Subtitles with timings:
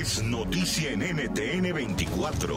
[0.00, 2.56] Es noticia en NTN 24.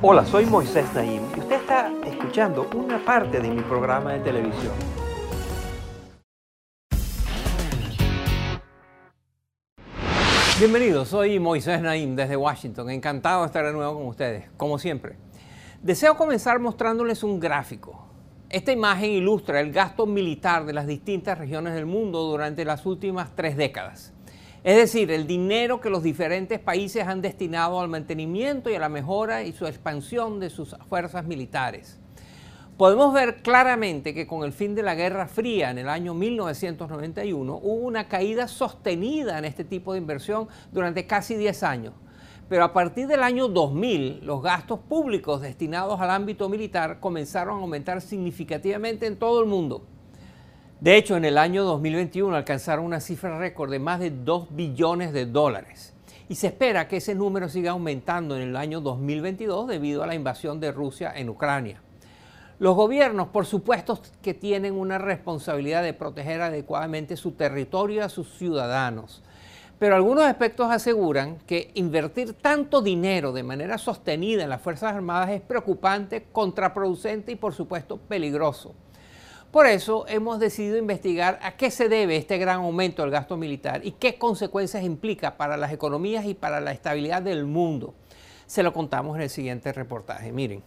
[0.00, 4.72] Hola, soy Moisés Naim y usted está escuchando una parte de mi programa de televisión.
[10.58, 12.88] Bienvenidos, soy Moisés Naim desde Washington.
[12.88, 15.18] Encantado de estar de nuevo con ustedes, como siempre.
[15.82, 18.06] Deseo comenzar mostrándoles un gráfico.
[18.48, 23.36] Esta imagen ilustra el gasto militar de las distintas regiones del mundo durante las últimas
[23.36, 24.14] tres décadas.
[24.68, 28.90] Es decir, el dinero que los diferentes países han destinado al mantenimiento y a la
[28.90, 31.98] mejora y su expansión de sus fuerzas militares.
[32.76, 37.60] Podemos ver claramente que con el fin de la Guerra Fría en el año 1991
[37.62, 41.94] hubo una caída sostenida en este tipo de inversión durante casi 10 años.
[42.50, 47.62] Pero a partir del año 2000, los gastos públicos destinados al ámbito militar comenzaron a
[47.62, 49.86] aumentar significativamente en todo el mundo.
[50.80, 55.12] De hecho, en el año 2021 alcanzaron una cifra récord de más de 2 billones
[55.12, 55.92] de dólares.
[56.28, 60.14] Y se espera que ese número siga aumentando en el año 2022 debido a la
[60.14, 61.82] invasión de Rusia en Ucrania.
[62.60, 68.08] Los gobiernos, por supuesto, que tienen una responsabilidad de proteger adecuadamente su territorio y a
[68.08, 69.24] sus ciudadanos.
[69.80, 75.30] Pero algunos expertos aseguran que invertir tanto dinero de manera sostenida en las Fuerzas Armadas
[75.30, 78.76] es preocupante, contraproducente y, por supuesto, peligroso.
[79.50, 83.80] Por eso hemos decidido investigar a qué se debe este gran aumento del gasto militar
[83.82, 87.94] y qué consecuencias implica para las economías y para la estabilidad del mundo.
[88.46, 90.32] Se lo contamos en el siguiente reportaje.
[90.32, 90.62] Miren.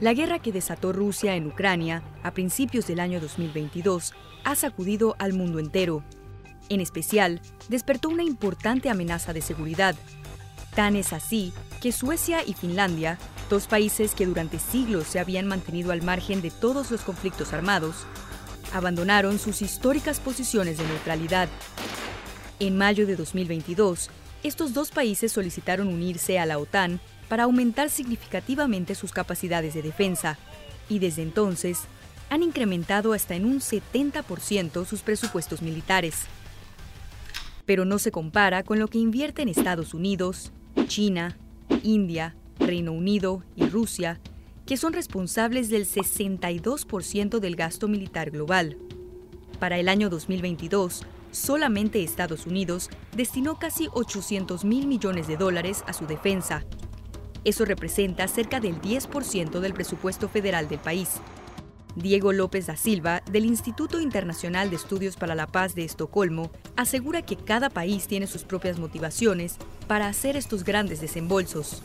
[0.00, 4.12] La guerra que desató Rusia en Ucrania a principios del año 2022
[4.44, 6.02] ha sacudido al mundo entero.
[6.68, 9.94] En especial, despertó una importante amenaza de seguridad.
[10.74, 15.92] Tan es así que Suecia y Finlandia, dos países que durante siglos se habían mantenido
[15.92, 18.06] al margen de todos los conflictos armados,
[18.72, 21.48] abandonaron sus históricas posiciones de neutralidad.
[22.58, 24.10] En mayo de 2022,
[24.42, 30.38] estos dos países solicitaron unirse a la OTAN para aumentar significativamente sus capacidades de defensa
[30.88, 31.80] y desde entonces
[32.28, 36.24] han incrementado hasta en un 70% sus presupuestos militares.
[37.66, 40.50] Pero no se compara con lo que invierten Estados Unidos,
[40.88, 41.36] China,
[41.82, 44.20] India, Reino Unido y Rusia,
[44.66, 48.78] que son responsables del 62% del gasto militar global.
[49.58, 55.92] Para el año 2022, solamente Estados Unidos destinó casi 800 mil millones de dólares a
[55.92, 56.64] su defensa
[57.44, 61.10] eso representa cerca del 10% del presupuesto federal del país.
[61.96, 67.22] Diego López da Silva, del Instituto Internacional de Estudios para la Paz de Estocolmo, asegura
[67.22, 69.56] que cada país tiene sus propias motivaciones
[69.88, 71.82] para hacer estos grandes desembolsos.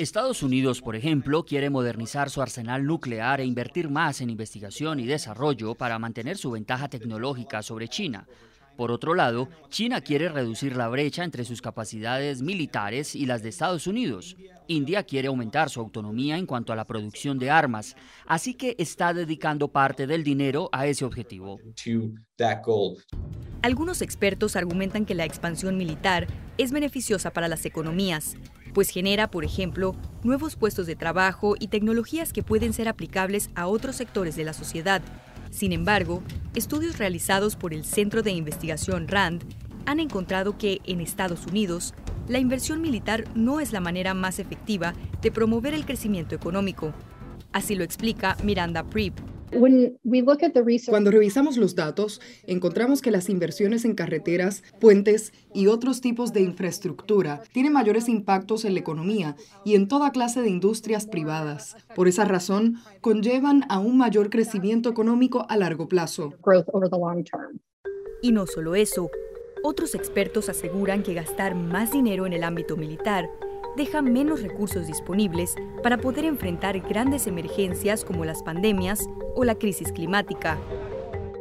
[0.00, 5.06] Estados Unidos, por ejemplo, quiere modernizar su arsenal nuclear e invertir más en investigación y
[5.06, 8.26] desarrollo para mantener su ventaja tecnológica sobre China.
[8.76, 13.50] Por otro lado, China quiere reducir la brecha entre sus capacidades militares y las de
[13.50, 14.36] Estados Unidos.
[14.66, 17.94] India quiere aumentar su autonomía en cuanto a la producción de armas,
[18.26, 21.60] así que está dedicando parte del dinero a ese objetivo.
[23.62, 26.26] Algunos expertos argumentan que la expansión militar
[26.58, 28.36] es beneficiosa para las economías,
[28.72, 33.66] pues genera, por ejemplo, nuevos puestos de trabajo y tecnologías que pueden ser aplicables a
[33.66, 35.02] otros sectores de la sociedad,
[35.52, 36.22] sin embargo,
[36.54, 39.42] estudios realizados por el Centro de Investigación RAND
[39.84, 41.92] han encontrado que en Estados Unidos
[42.26, 46.94] la inversión militar no es la manera más efectiva de promover el crecimiento económico.
[47.52, 49.12] Así lo explica Miranda Prieb,
[50.88, 56.40] cuando revisamos los datos, encontramos que las inversiones en carreteras, puentes y otros tipos de
[56.40, 61.76] infraestructura tienen mayores impactos en la economía y en toda clase de industrias privadas.
[61.94, 66.32] Por esa razón, conllevan a un mayor crecimiento económico a largo plazo.
[68.22, 69.10] Y no solo eso,
[69.62, 73.28] otros expertos aseguran que gastar más dinero en el ámbito militar
[73.76, 79.92] deja menos recursos disponibles para poder enfrentar grandes emergencias como las pandemias o la crisis
[79.92, 80.58] climática.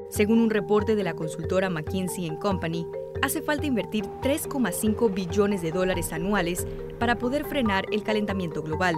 [0.09, 2.85] Según un reporte de la consultora McKinsey Company,
[3.21, 6.67] hace falta invertir 3,5 billones de dólares anuales
[6.99, 8.95] para poder frenar el calentamiento global.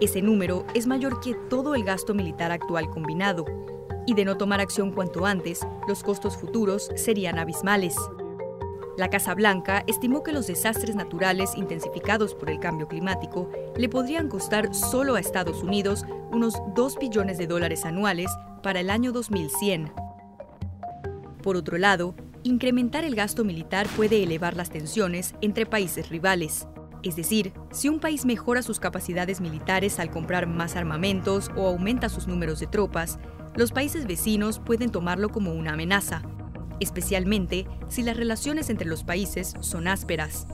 [0.00, 3.44] Ese número es mayor que todo el gasto militar actual combinado.
[4.06, 7.96] Y de no tomar acción cuanto antes, los costos futuros serían abismales.
[8.96, 14.28] La Casa Blanca estimó que los desastres naturales intensificados por el cambio climático le podrían
[14.28, 18.30] costar solo a Estados Unidos unos 2 billones de dólares anuales
[18.62, 19.92] para el año 2100.
[21.42, 22.14] Por otro lado,
[22.44, 26.68] incrementar el gasto militar puede elevar las tensiones entre países rivales.
[27.02, 32.08] Es decir, si un país mejora sus capacidades militares al comprar más armamentos o aumenta
[32.08, 33.18] sus números de tropas,
[33.56, 36.22] los países vecinos pueden tomarlo como una amenaza,
[36.80, 40.46] especialmente si las relaciones entre los países son ásperas.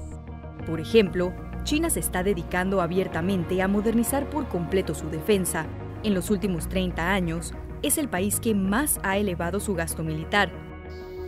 [0.66, 1.32] Por ejemplo,
[1.64, 5.66] China se está dedicando abiertamente a modernizar por completo su defensa.
[6.02, 10.50] En los últimos 30 años, es el país que más ha elevado su gasto militar.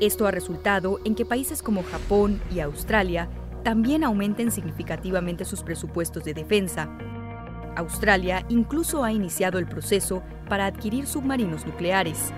[0.01, 3.29] Esto ha resultado en que países como Japón y Australia
[3.63, 6.91] también aumenten significativamente sus presupuestos de defensa.
[7.77, 12.33] Australia incluso ha iniciado el proceso para adquirir submarinos nucleares.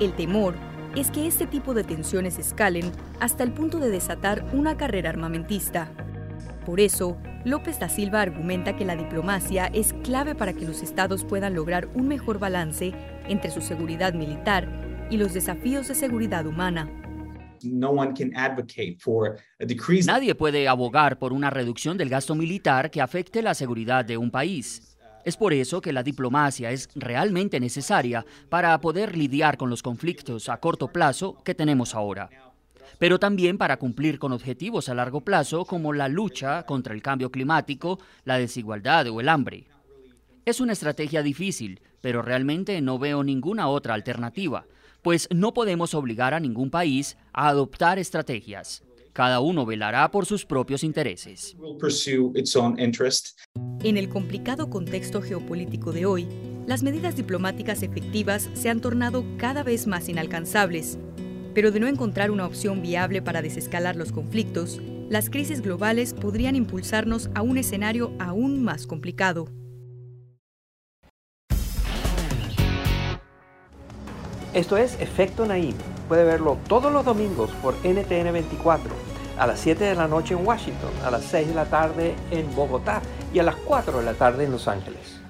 [0.00, 0.54] El temor
[0.96, 2.90] es que este tipo de tensiones escalen
[3.20, 5.90] hasta el punto de desatar una carrera armamentista.
[6.64, 11.24] Por eso, López da Silva argumenta que la diplomacia es clave para que los estados
[11.24, 12.92] puedan lograr un mejor balance
[13.28, 14.68] entre su seguridad militar
[15.10, 16.90] y los desafíos de seguridad humana.
[20.06, 24.30] Nadie puede abogar por una reducción del gasto militar que afecte la seguridad de un
[24.30, 24.97] país.
[25.28, 30.48] Es por eso que la diplomacia es realmente necesaria para poder lidiar con los conflictos
[30.48, 32.30] a corto plazo que tenemos ahora,
[32.98, 37.30] pero también para cumplir con objetivos a largo plazo como la lucha contra el cambio
[37.30, 39.66] climático, la desigualdad o el hambre.
[40.46, 44.64] Es una estrategia difícil, pero realmente no veo ninguna otra alternativa,
[45.02, 48.82] pues no podemos obligar a ningún país a adoptar estrategias.
[49.18, 51.56] Cada uno velará por sus propios intereses.
[53.82, 56.28] En el complicado contexto geopolítico de hoy,
[56.68, 61.00] las medidas diplomáticas efectivas se han tornado cada vez más inalcanzables.
[61.52, 66.54] Pero de no encontrar una opción viable para desescalar los conflictos, las crisis globales podrían
[66.54, 69.48] impulsarnos a un escenario aún más complicado.
[74.54, 75.74] Esto es Efecto Naim.
[76.08, 78.90] Puede verlo todos los domingos por NTN 24,
[79.38, 82.52] a las 7 de la noche en Washington, a las 6 de la tarde en
[82.56, 83.02] Bogotá
[83.32, 85.20] y a las 4 de la tarde en Los Ángeles.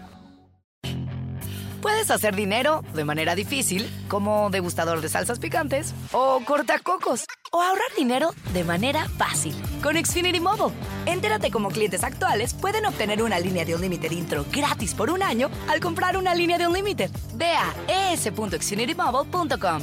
[1.83, 7.87] Puedes hacer dinero de manera difícil, como degustador de salsas picantes, o cortacocos, o ahorrar
[7.97, 10.75] dinero de manera fácil con Xfinity Mobile.
[11.07, 15.23] Entérate cómo clientes actuales pueden obtener una línea de un límite intro gratis por un
[15.23, 17.11] año al comprar una línea de un límite.
[17.35, 19.83] Ve a es.xfinitymobile.com.